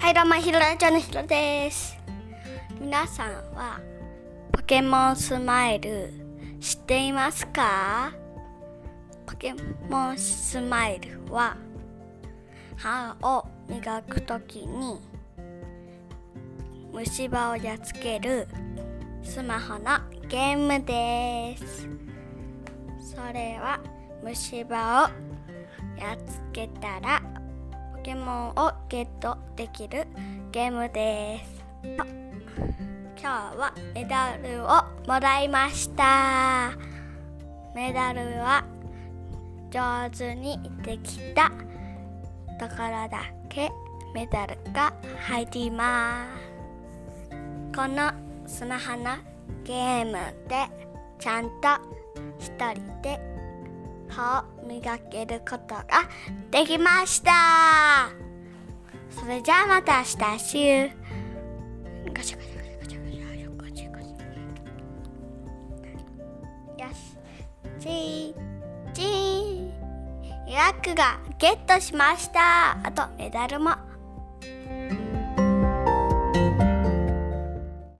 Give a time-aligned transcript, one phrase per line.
[0.00, 1.94] はいどうもひろラジオのひろです。
[2.80, 3.78] 皆さんは
[4.50, 6.10] ポケモンスマイル
[6.58, 8.10] 知っていますか？
[9.26, 9.54] ポケ
[9.90, 11.54] モンスマイルは
[12.78, 14.98] 歯を磨くときに
[16.94, 18.48] 虫歯をやっつける
[19.22, 19.84] スマホの
[20.28, 21.86] ゲームです。
[23.14, 23.78] それは
[24.24, 27.22] 虫歯をやっつけたら
[28.02, 30.06] ケモンをゲットできる
[30.52, 31.64] ゲームです。
[31.84, 32.04] 今
[33.22, 34.68] 日はメダルを
[35.06, 36.72] もらいました。
[37.74, 38.64] メダルは
[39.70, 41.50] 上手にできた
[42.58, 43.70] ところだけ
[44.14, 47.36] メダルが入ります。
[47.76, 48.12] この
[48.46, 49.16] スマホの
[49.62, 50.12] ゲーム
[50.48, 50.66] で
[51.18, 51.68] ちゃんと
[52.38, 53.20] 一人で
[54.10, 55.86] 歯を磨けることが
[56.50, 58.10] できました。
[59.10, 60.16] それじゃあまた明日。
[60.38, 60.90] See you
[62.12, 67.16] ガチャガチャガチャガチャガチャガチャガチャよし
[67.78, 68.34] チー
[68.92, 69.70] チー
[70.46, 73.70] 予約がゲットしましたあとメダルも